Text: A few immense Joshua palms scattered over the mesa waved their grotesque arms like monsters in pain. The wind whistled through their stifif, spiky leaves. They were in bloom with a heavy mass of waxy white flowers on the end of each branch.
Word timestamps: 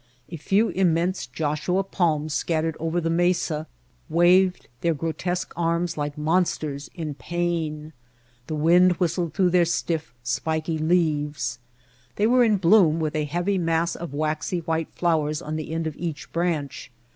A 0.29 0.35
few 0.37 0.69
immense 0.69 1.27
Joshua 1.27 1.83
palms 1.83 2.33
scattered 2.33 2.75
over 2.79 2.99
the 2.99 3.11
mesa 3.11 3.67
waved 4.09 4.67
their 4.79 4.95
grotesque 4.95 5.53
arms 5.55 5.95
like 5.95 6.17
monsters 6.17 6.89
in 6.95 7.13
pain. 7.13 7.93
The 8.47 8.55
wind 8.55 8.93
whistled 8.93 9.35
through 9.35 9.51
their 9.51 9.63
stifif, 9.63 10.13
spiky 10.23 10.79
leaves. 10.79 11.59
They 12.15 12.25
were 12.25 12.43
in 12.43 12.57
bloom 12.57 12.99
with 12.99 13.15
a 13.15 13.25
heavy 13.25 13.59
mass 13.59 13.95
of 13.95 14.11
waxy 14.11 14.61
white 14.61 14.89
flowers 14.91 15.39
on 15.39 15.55
the 15.55 15.71
end 15.71 15.85
of 15.85 15.95
each 15.95 16.31
branch. 16.31 16.89